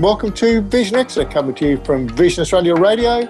[0.00, 3.26] And welcome to Vision Extra, coming to you from Vision Australia Radio.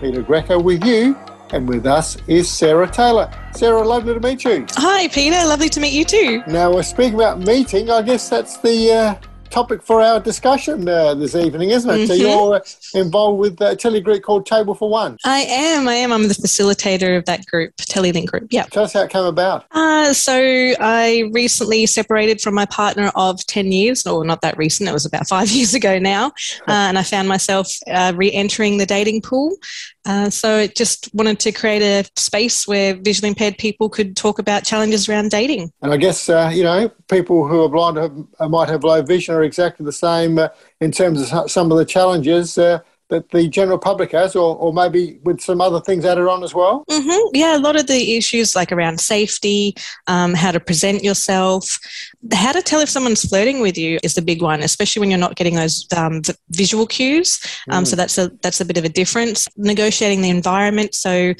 [0.00, 1.14] Peter Greco with you,
[1.52, 3.30] and with us is Sarah Taylor.
[3.52, 4.64] Sarah, lovely to meet you.
[4.70, 5.36] Hi, Peter.
[5.44, 6.42] Lovely to meet you too.
[6.46, 7.90] Now, we're speaking about meeting.
[7.90, 9.14] I guess that's the uh,
[9.54, 11.92] topic for our discussion uh, this evening, isn't it?
[11.92, 12.06] Mm-hmm.
[12.06, 12.60] So you're uh,
[12.94, 15.16] involved with a tele group called Table for One.
[15.24, 15.86] I am.
[15.86, 16.12] I am.
[16.12, 18.48] I'm the facilitator of that group, Telelink group.
[18.50, 18.64] Yeah.
[18.64, 19.66] Tell us how it came about.
[19.70, 20.34] Uh, so
[20.80, 25.06] I recently separated from my partner of 10 years, or not that recent, it was
[25.06, 26.26] about five years ago now.
[26.66, 29.56] Uh, and I found myself uh, re entering the dating pool.
[30.06, 34.38] Uh, so it just wanted to create a space where visually impaired people could talk
[34.38, 35.72] about challenges around dating.
[35.80, 39.00] And I guess, uh, you know, people who are blind have, uh, might have low
[39.00, 40.48] vision are exactly the same uh,
[40.80, 42.80] in terms of some of the challenges uh,
[43.10, 46.54] that the general public has, or, or maybe with some other things added on as
[46.54, 46.84] well?
[46.90, 47.36] Mm-hmm.
[47.36, 49.74] Yeah, a lot of the issues like around safety,
[50.06, 51.78] um, how to present yourself,
[52.32, 55.18] how to tell if someone's flirting with you is the big one, especially when you're
[55.18, 57.38] not getting those um, visual cues.
[57.70, 57.86] Um, mm.
[57.86, 59.48] So that's a that's a bit of a difference.
[59.56, 61.34] Negotiating the environment, so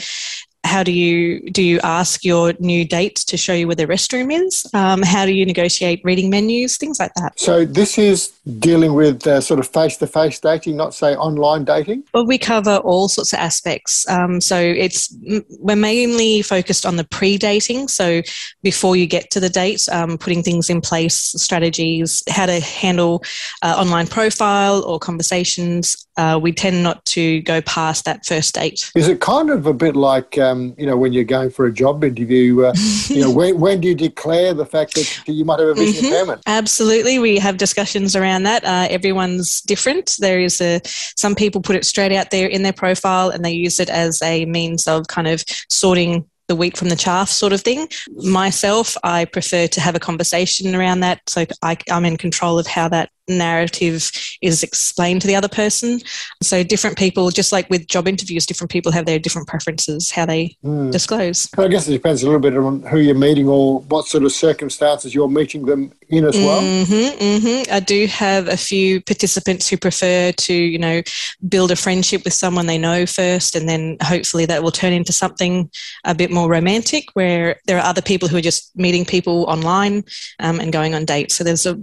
[0.64, 4.32] how do you do you ask your new date to show you where the restroom
[4.32, 4.66] is?
[4.74, 7.38] Um, how do you negotiate reading menus things like that?
[7.38, 12.04] So this is dealing with uh, sort of face-to-face dating not say online dating?
[12.12, 14.08] Well we cover all sorts of aspects.
[14.08, 15.14] Um, so it's
[15.60, 17.88] we're mainly focused on the pre-dating.
[17.88, 18.22] So
[18.62, 23.22] before you get to the date um, putting things in place strategies how to handle
[23.62, 25.96] uh, online profile or conversations.
[26.16, 28.92] Uh, we tend not to go past that first date.
[28.94, 31.72] Is it kind of a bit like um, you know, when you're going for a
[31.72, 32.74] job interview, uh,
[33.08, 35.94] you know, when, when do you declare the fact that you might have a vision
[35.94, 36.06] mm-hmm.
[36.06, 36.42] impairment?
[36.46, 38.64] Absolutely, we have discussions around that.
[38.64, 40.16] Uh, everyone's different.
[40.18, 40.80] There is a
[41.16, 44.22] some people put it straight out there in their profile, and they use it as
[44.22, 47.88] a means of kind of sorting the wheat from the chaff sort of thing.
[48.16, 52.66] Myself, I prefer to have a conversation around that so I, am in control of
[52.66, 54.10] how that narrative
[54.42, 56.00] is explained to the other person.
[56.42, 60.26] So different people, just like with job interviews, different people have their different preferences, how
[60.26, 60.90] they mm.
[60.90, 61.48] disclose.
[61.56, 64.32] I guess it depends a little bit on who you're meeting or what sort of
[64.32, 66.60] circumstances you're meeting them in as well.
[66.60, 67.72] Mm-hmm, mm-hmm.
[67.72, 71.02] I do have a few participants who prefer to, you know,
[71.48, 75.12] build a friendship with someone they know first, and then hopefully that will turn into
[75.12, 75.70] something
[76.04, 77.06] a bit more romantic.
[77.14, 80.04] Where there are other people who are just meeting people online
[80.40, 81.36] um, and going on dates.
[81.36, 81.80] So there's a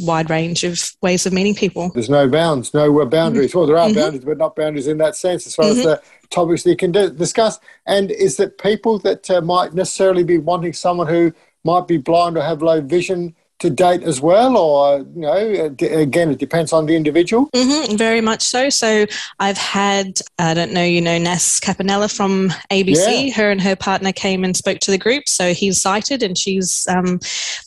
[0.00, 1.90] wide range of ways of meeting people.
[1.90, 3.50] There's no bounds, no uh, boundaries.
[3.50, 3.58] Mm-hmm.
[3.58, 3.98] Well, there are mm-hmm.
[3.98, 5.78] boundaries, but not boundaries in that sense as far mm-hmm.
[5.78, 7.58] as the topics that you can discuss.
[7.86, 11.32] And is that people that uh, might necessarily be wanting someone who
[11.64, 16.30] might be blind or have low vision to date as well, or you know, again,
[16.30, 17.48] it depends on the individual.
[17.54, 18.68] Mm-hmm, very much so.
[18.70, 19.06] So
[19.38, 23.28] I've had, I don't know, you know, Nas Campanella from ABC.
[23.28, 23.34] Yeah.
[23.34, 25.28] Her and her partner came and spoke to the group.
[25.28, 27.20] So he's sighted and she's um,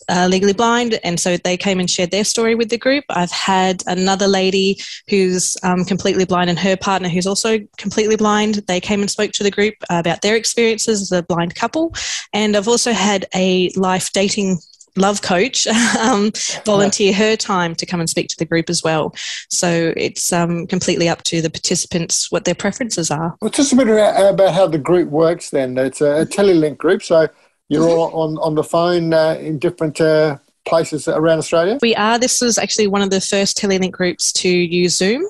[0.09, 3.05] uh, legally blind, and so they came and shared their story with the group.
[3.09, 4.77] I've had another lady
[5.09, 8.55] who's um, completely blind and her partner who's also completely blind.
[8.67, 11.93] They came and spoke to the group about their experiences as a blind couple,
[12.33, 14.59] and I've also had a life dating
[14.95, 15.67] love coach
[15.99, 16.31] um,
[16.65, 19.13] volunteer her time to come and speak to the group as well.
[19.49, 23.35] So it's um, completely up to the participants what their preferences are.
[23.41, 25.77] Well, just a bit about how the group works then.
[25.77, 27.27] It's a, telelink group, so
[27.69, 27.99] you're mm-hmm.
[27.99, 31.77] all on, on the phone uh, in different uh, places around Australia?
[31.81, 32.19] We are.
[32.19, 35.23] This was actually one of the first Telelink groups to use Zoom.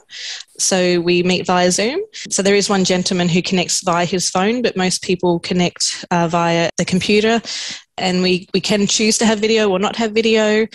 [0.58, 2.00] So we meet via Zoom.
[2.30, 6.28] So there is one gentleman who connects via his phone, but most people connect uh,
[6.28, 7.42] via the computer
[7.98, 10.68] and we, we can choose to have video or not have video.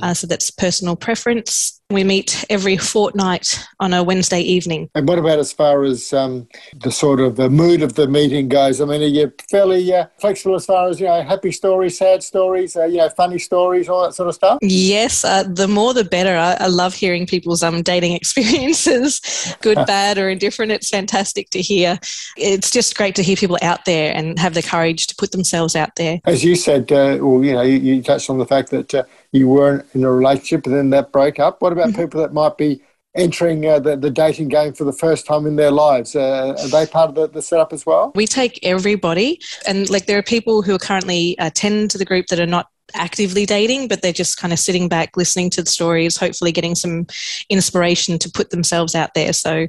[0.00, 1.77] Uh, so that's personal preference.
[1.90, 4.90] We meet every fortnight on a Wednesday evening.
[4.94, 8.48] And what about as far as um, the sort of the mood of the meeting
[8.48, 8.82] goes?
[8.82, 12.22] I mean, are you fairly uh, flexible as far as, you know, happy stories, sad
[12.22, 14.58] stories, uh, you know, funny stories, all that sort of stuff?
[14.60, 16.36] Yes, uh, the more the better.
[16.36, 20.72] I, I love hearing people's um, dating experiences, good, bad, or indifferent.
[20.72, 21.98] It's fantastic to hear.
[22.36, 25.74] It's just great to hear people out there and have the courage to put themselves
[25.74, 26.20] out there.
[26.26, 29.04] As you said, uh, well, you know, you, you, touched on the fact that uh,
[29.32, 31.60] you weren't in a relationship and then that broke up.
[31.60, 32.02] What about mm-hmm.
[32.02, 32.82] people that might be
[33.14, 36.14] entering uh, the, the dating game for the first time in their lives.
[36.14, 38.12] Uh, are they part of the, the setup as well?
[38.14, 42.04] We take everybody, and like there are people who are currently attend uh, to the
[42.04, 45.62] group that are not actively dating, but they're just kind of sitting back, listening to
[45.62, 47.06] the stories, hopefully getting some
[47.48, 49.32] inspiration to put themselves out there.
[49.32, 49.68] So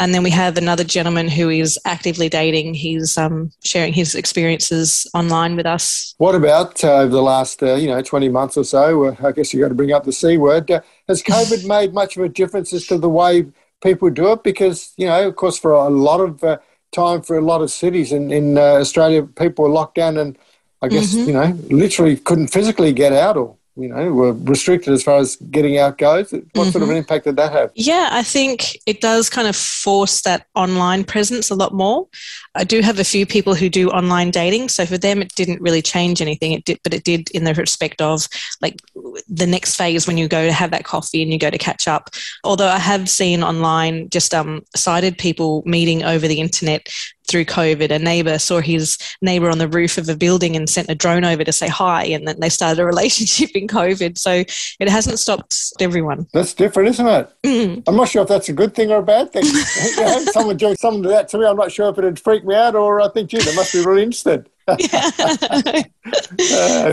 [0.00, 2.74] and then we have another gentleman who is actively dating.
[2.74, 6.14] He's um, sharing his experiences online with us.
[6.18, 9.06] What about uh, over the last, uh, you know, 20 months or so?
[9.06, 10.70] Uh, I guess you've got to bring up the C word.
[10.70, 13.46] Uh, has COVID made much of a difference as to the way
[13.82, 14.44] people do it?
[14.44, 16.58] Because, you know, of course, for a lot of uh,
[16.92, 20.38] time for a lot of cities in, in uh, Australia, people were locked down and
[20.80, 21.28] I guess, mm-hmm.
[21.28, 25.36] you know, literally couldn't physically get out or you know, were restricted as far as
[25.36, 26.32] getting out goes.
[26.32, 26.62] What mm-hmm.
[26.62, 26.96] sort of an mm-hmm.
[26.96, 27.70] impact did that have?
[27.76, 32.08] Yeah, I think it does kind of force that online presence a lot more.
[32.56, 35.62] I do have a few people who do online dating, so for them it didn't
[35.62, 36.52] really change anything.
[36.52, 38.26] It did, but it did in the respect of
[38.60, 38.80] like
[39.28, 41.86] the next phase when you go to have that coffee and you go to catch
[41.86, 42.10] up.
[42.42, 46.88] Although I have seen online just um, sighted people meeting over the internet
[47.28, 50.88] through COVID, a neighbor saw his neighbor on the roof of a building and sent
[50.90, 54.18] a drone over to say hi, and then they started a relationship in COVID.
[54.18, 54.44] So
[54.80, 56.26] it hasn't stopped everyone.
[56.32, 57.30] That's different, isn't it?
[57.44, 57.82] Mm.
[57.86, 59.44] I'm not sure if that's a good thing or a bad thing.
[60.32, 62.74] someone doing something to that to me, I'm not sure if it'd freak me out
[62.74, 64.48] or I think, gee, they must be really interested.
[64.68, 64.76] uh,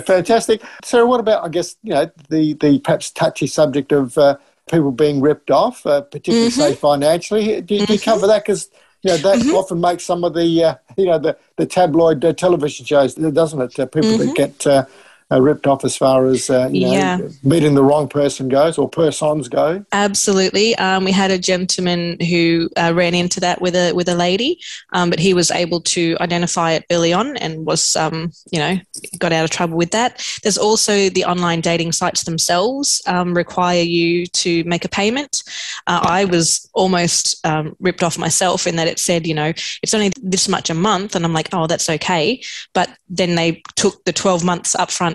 [0.01, 0.61] fantastic.
[0.83, 4.37] So, what about, I guess, you know, the, the perhaps touchy subject of uh,
[4.71, 6.61] people being ripped off, uh, particularly, mm-hmm.
[6.61, 7.61] say, financially?
[7.61, 7.85] Do, mm-hmm.
[7.85, 8.43] do you cover that?
[8.43, 8.69] Because
[9.05, 9.55] you know, that mm-hmm.
[9.55, 13.61] often makes some of the, uh, you know, the, the tabloid uh, television shows, doesn't
[13.61, 13.79] it?
[13.79, 14.33] Uh, people mm-hmm.
[14.33, 14.87] that get
[15.31, 17.17] uh, ripped off as far as uh, you know, yeah.
[17.43, 19.83] meeting the wrong person goes or persons go.
[19.91, 24.15] Absolutely, um, we had a gentleman who uh, ran into that with a with a
[24.15, 24.59] lady,
[24.93, 28.77] um, but he was able to identify it early on and was um, you know
[29.17, 30.23] got out of trouble with that.
[30.43, 35.43] There's also the online dating sites themselves um, require you to make a payment.
[35.87, 39.93] Uh, I was almost um, ripped off myself in that it said you know it's
[39.95, 42.43] only this much a month, and I'm like oh that's okay,
[42.75, 45.14] but then they took the 12 months upfront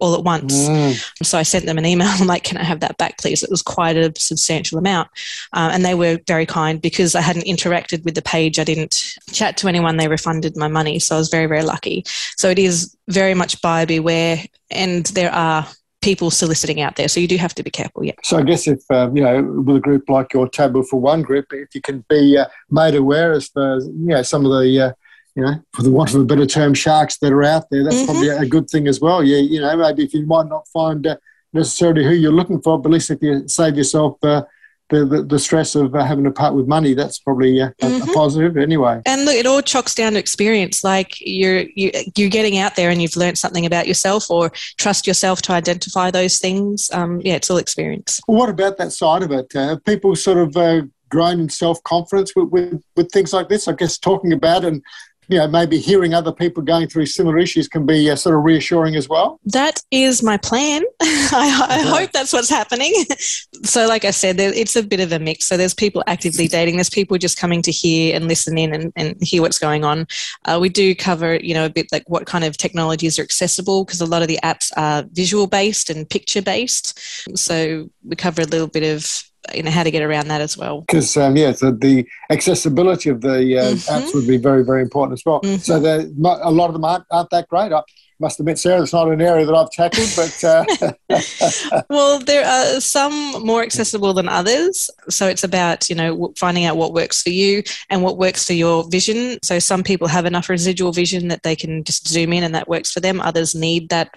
[0.00, 0.68] all at once.
[0.68, 1.10] Mm.
[1.22, 2.08] So I sent them an email.
[2.08, 3.42] I'm like, can I have that back, please?
[3.42, 5.08] It was quite a substantial amount.
[5.52, 8.58] Uh, and they were very kind because I hadn't interacted with the page.
[8.58, 9.96] I didn't chat to anyone.
[9.96, 10.98] They refunded my money.
[10.98, 12.04] So I was very, very lucky.
[12.36, 14.42] So it is very much buyer beware.
[14.70, 15.66] And there are
[16.00, 17.08] people soliciting out there.
[17.08, 18.04] So you do have to be careful.
[18.04, 18.12] Yeah.
[18.22, 21.22] So I guess if um, you know with a group like your Table for One
[21.22, 24.80] group, if you can be uh, made aware as for you know some of the
[24.80, 24.92] uh,
[25.34, 27.84] you know, for the want of a better term, sharks that are out there.
[27.84, 28.04] That's mm-hmm.
[28.06, 29.22] probably a good thing as well.
[29.22, 31.16] Yeah, you know, maybe if you might not find uh,
[31.52, 34.42] necessarily who you're looking for, but at least if you save yourself uh,
[34.88, 38.10] the, the, the, stress of uh, having to part with money, that's probably uh, mm-hmm.
[38.10, 39.00] a, positive anyway.
[39.06, 40.82] And look, it all chalks down to experience.
[40.82, 45.06] Like you're you, you're getting out there and you've learned something about yourself, or trust
[45.06, 46.90] yourself to identify those things.
[46.92, 48.20] Um, yeah, it's all experience.
[48.26, 49.54] Well, what about that side of it?
[49.54, 53.68] Uh, people sort of uh, grown in self confidence with, with, with things like this.
[53.68, 54.82] I guess talking about and
[55.30, 58.42] you know, maybe hearing other people going through similar issues can be uh, sort of
[58.42, 59.38] reassuring as well?
[59.44, 60.82] That is my plan.
[61.00, 62.92] I, I hope that's what's happening.
[63.62, 65.46] so, like I said, there, it's a bit of a mix.
[65.46, 68.92] So, there's people actively dating, there's people just coming to hear and listen in and,
[68.96, 70.08] and hear what's going on.
[70.46, 73.84] Uh, we do cover, you know, a bit like what kind of technologies are accessible
[73.84, 76.98] because a lot of the apps are visual based and picture based.
[77.38, 80.56] So, we cover a little bit of you know how to get around that as
[80.56, 80.80] well.
[80.82, 83.94] Because um, yeah, so the accessibility of the uh, mm-hmm.
[83.94, 85.40] apps would be very very important as well.
[85.40, 85.56] Mm-hmm.
[85.56, 87.72] So a lot of them aren't, aren't that great.
[87.72, 87.82] I
[88.20, 91.82] must admit, Sarah, it's not an area that I've tackled, but uh...
[91.90, 94.90] well, there are some more accessible than others.
[95.08, 98.52] So it's about you know finding out what works for you and what works for
[98.52, 99.38] your vision.
[99.42, 102.68] So some people have enough residual vision that they can just zoom in and that
[102.68, 103.20] works for them.
[103.20, 104.12] Others need that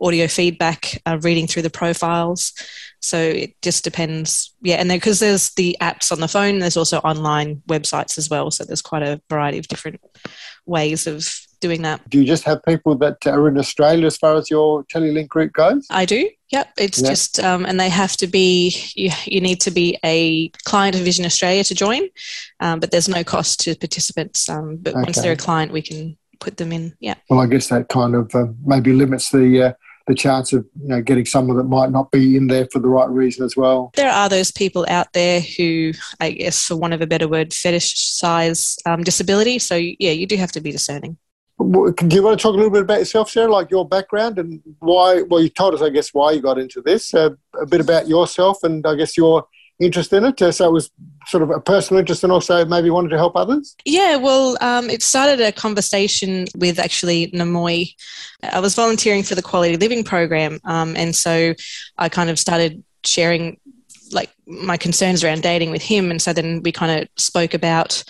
[0.00, 2.52] audio feedback, uh, reading through the profiles.
[3.04, 4.54] So it just depends.
[4.62, 8.30] Yeah, and then because there's the apps on the phone, there's also online websites as
[8.30, 8.50] well.
[8.50, 10.00] So there's quite a variety of different
[10.66, 11.28] ways of
[11.60, 12.08] doing that.
[12.10, 15.52] Do you just have people that are in Australia as far as your Telelink group
[15.52, 15.86] goes?
[15.90, 16.28] I do.
[16.50, 16.68] Yep.
[16.78, 17.10] It's yep.
[17.10, 21.02] just, um, and they have to be, you, you need to be a client of
[21.02, 22.08] Vision Australia to join,
[22.60, 24.48] um, but there's no cost to participants.
[24.48, 25.02] Um, but okay.
[25.02, 26.94] once they're a client, we can put them in.
[27.00, 27.14] Yeah.
[27.30, 29.72] Well, I guess that kind of uh, maybe limits the uh,
[30.06, 32.88] the chance of you know getting someone that might not be in there for the
[32.88, 33.90] right reason as well.
[33.94, 37.50] There are those people out there who, I guess, for want of a better word,
[37.50, 39.58] fetishize um, disability.
[39.58, 41.16] So yeah, you do have to be discerning.
[41.58, 44.60] Do you want to talk a little bit about yourself, Sarah, like your background and
[44.80, 45.22] why?
[45.22, 47.14] Well, you told us, I guess, why you got into this.
[47.14, 47.30] Uh,
[47.60, 49.46] a bit about yourself and I guess your
[49.80, 50.40] interest in it.
[50.40, 50.90] Uh, so it was
[51.26, 53.74] sort of a personal interest and also maybe wanted to help others?
[53.84, 57.94] Yeah, well, um, it started a conversation with actually Namoy.
[58.42, 60.60] I was volunteering for the Quality Living Program.
[60.64, 61.54] Um, and so
[61.98, 63.58] I kind of started sharing
[64.12, 66.10] like my concerns around dating with him.
[66.10, 68.04] And so then we kind of spoke about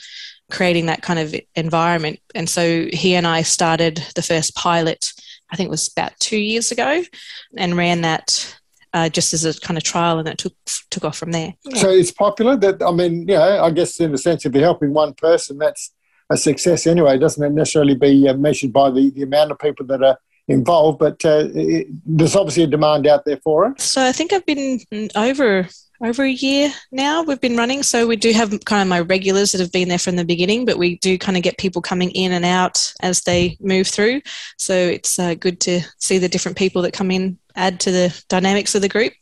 [0.50, 2.21] creating that kind of environment.
[2.35, 5.12] And so he and I started the first pilot,
[5.50, 7.02] I think it was about two years ago,
[7.56, 8.59] and ran that
[8.94, 10.54] uh, just as a kind of trial, and it took
[10.90, 11.52] took off from there.
[11.64, 11.82] Yeah.
[11.82, 12.56] So it's popular.
[12.56, 15.58] That I mean, you know, I guess in the sense if you're helping one person,
[15.58, 15.92] that's
[16.30, 17.16] a success anyway.
[17.16, 20.98] It doesn't necessarily be uh, measured by the, the amount of people that are involved,
[20.98, 23.80] but uh, it, there's obviously a demand out there for it.
[23.80, 24.80] So I think I've been
[25.16, 25.68] over
[26.02, 29.52] over a year now we've been running so we do have kind of my regulars
[29.52, 32.10] that have been there from the beginning but we do kind of get people coming
[32.10, 34.20] in and out as they move through
[34.58, 38.25] so it's uh, good to see the different people that come in add to the
[38.28, 39.12] dynamics of the group.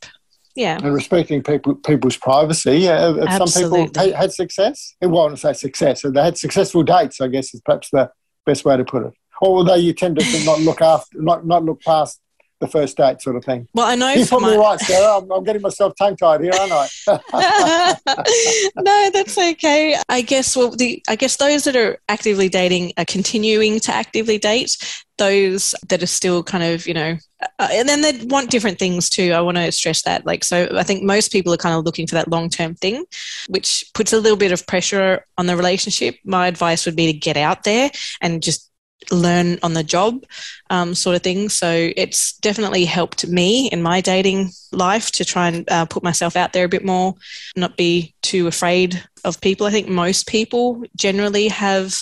[0.55, 0.77] Yeah.
[0.83, 2.87] And respecting people people's privacy.
[2.87, 4.95] Uh, have some people had success?
[5.01, 6.03] Well, I want to say success.
[6.03, 8.11] They had successful dates, I guess is perhaps the
[8.45, 9.13] best way to put it.
[9.41, 12.21] Although you tend to not look after, not, not look past
[12.63, 13.67] the first date sort of thing.
[13.73, 14.63] Well, I know you're probably my...
[14.63, 15.17] right, Sarah.
[15.17, 16.87] I'm, I'm, getting myself tongue tied here, aren't I?
[18.77, 19.97] no, that's okay.
[20.07, 24.37] I guess well, the I guess those that are actively dating are continuing to actively
[24.37, 24.77] date.
[25.17, 27.17] Those that are still kind of you know,
[27.59, 29.33] uh, and then they want different things too.
[29.33, 30.25] I want to stress that.
[30.25, 33.03] Like, so I think most people are kind of looking for that long term thing,
[33.49, 36.15] which puts a little bit of pressure on the relationship.
[36.23, 37.91] My advice would be to get out there
[38.21, 38.69] and just
[39.11, 40.23] learn on the job
[40.69, 41.49] um, sort of thing.
[41.49, 46.35] So it's definitely helped me in my dating life to try and uh, put myself
[46.35, 47.15] out there a bit more,
[47.55, 49.67] not be too afraid of people.
[49.67, 51.95] I think most people generally have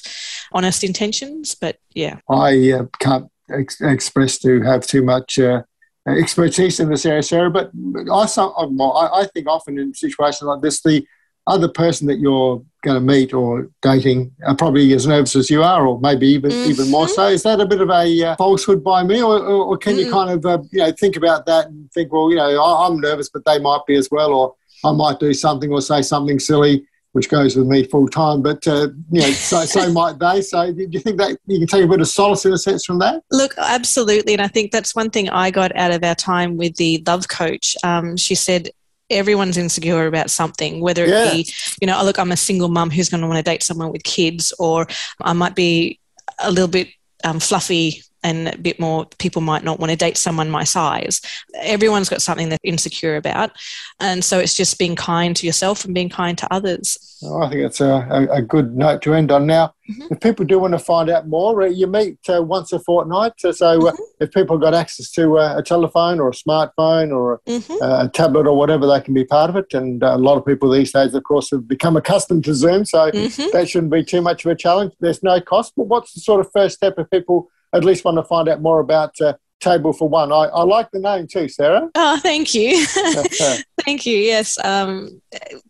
[0.52, 2.20] honest intentions, but yeah.
[2.30, 5.40] I uh, can't ex- express to have too much.
[5.40, 5.64] Uh,
[6.08, 11.06] expertise in this area, Sarah, but well, I think often in situations like this, the
[11.52, 15.62] other person that you're going to meet or dating are probably as nervous as you
[15.62, 16.72] are, or maybe even mm-hmm.
[16.72, 17.28] even more so.
[17.28, 20.06] Is that a bit of a uh, falsehood by me, or, or, or can mm.
[20.06, 23.00] you kind of uh, you know think about that and think, well, you know, I'm
[23.00, 26.40] nervous, but they might be as well, or I might do something or say something
[26.40, 26.86] silly.
[27.14, 30.42] Which goes with me full time, but uh, you know, so, so might they.
[30.42, 32.86] So, do you think that you can take a bit of solace in a sense
[32.86, 33.22] from that?
[33.32, 36.78] Look, absolutely, and I think that's one thing I got out of our time with
[36.78, 37.76] the love coach.
[37.84, 38.70] Um, she said
[39.12, 41.32] everyone's insecure about something, whether it yeah.
[41.32, 43.64] be, you know, oh, look, I'm a single mum who's going to want to date
[43.64, 44.88] someone with kids, or
[45.22, 46.00] I might be
[46.40, 46.90] a little bit
[47.24, 51.22] um, fluffy and a bit more people might not want to date someone my size.
[51.62, 53.52] Everyone's got something they're insecure about.
[54.00, 57.12] And so it's just being kind to yourself and being kind to others.
[57.24, 59.46] Oh, I think that's a, a, good note to end on.
[59.46, 60.08] Now, mm-hmm.
[60.12, 63.34] if people do want to find out more, uh, you meet uh, once a fortnight.
[63.38, 64.04] So, uh, mm-hmm.
[64.20, 67.84] if people got access to uh, a telephone or a smartphone or mm-hmm.
[67.84, 69.72] a tablet or whatever, they can be part of it.
[69.74, 72.86] And uh, a lot of people these days, of course, have become accustomed to Zoom.
[72.86, 73.50] So mm-hmm.
[73.54, 74.94] that shouldn't be too much of a challenge.
[75.00, 75.74] There's no cost.
[75.78, 78.62] But what's the sort of first step if people at least want to find out
[78.62, 80.32] more about uh, Table for One.
[80.32, 81.90] I, I like the name too, Sarah.
[81.96, 82.86] Oh, thank you.
[83.86, 84.18] thank you.
[84.18, 84.58] Yes.
[84.64, 85.22] Um,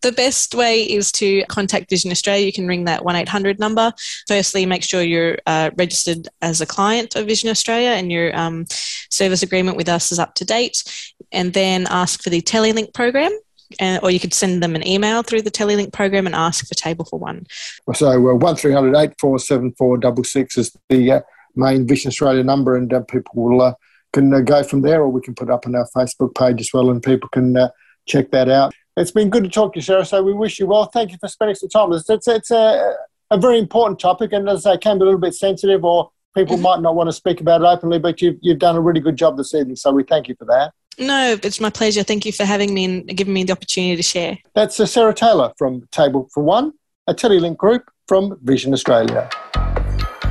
[0.02, 2.46] the best way is to contact Vision Australia.
[2.46, 3.92] You can ring that 1 800 number.
[4.28, 8.66] Firstly, make sure you're uh, registered as a client of Vision Australia and your um,
[9.10, 10.84] service agreement with us is up to date.
[11.32, 13.32] And then ask for the Telelink program.
[13.80, 16.76] And, or you could send them an email through the Telelink program and ask for
[16.76, 17.46] Table for One.
[17.94, 21.22] So, uh, 1300 847466 is the uh,
[21.56, 23.74] main Vision Australia number, and uh, people will uh,
[24.14, 26.70] can uh, go from there, or we can put up on our Facebook page as
[26.74, 27.70] well, and people can uh,
[28.08, 28.74] check that out.
[28.98, 30.06] It's been good to talk to you, Sarah.
[30.06, 30.86] So we wish you well.
[30.86, 31.94] Thank you for spending some time.
[31.94, 32.96] It's it's, it's a,
[33.30, 36.12] a very important topic, and as I say, can be a little bit sensitive, or
[36.36, 36.64] people mm-hmm.
[36.64, 38.00] might not want to speak about it openly.
[38.00, 40.46] But you've you've done a really good job this evening, so we thank you for
[40.46, 40.74] that.
[41.00, 42.04] No, it's my pleasure.
[42.04, 44.38] Thank you for having me and giving me the opportunity to share.
[44.54, 46.74] That's Sarah Taylor from Table for One,
[47.08, 49.30] a Telelink group from Vision Australia.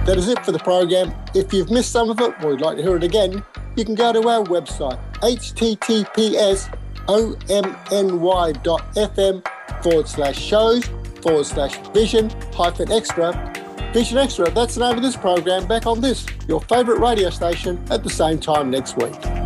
[0.06, 1.12] That is it for the program.
[1.34, 3.44] If you've missed some of it or you'd like to hear it again,
[3.76, 6.76] you can go to our website, https
[7.06, 8.22] omny.fm
[9.82, 10.84] forward slash shows
[11.22, 13.32] forward slash vision hyphen extra.
[13.92, 17.84] Vision Extra, that's the name of this program back on this, your favourite radio station
[17.90, 19.39] at the same time next week.